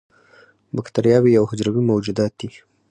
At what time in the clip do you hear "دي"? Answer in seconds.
2.39-2.49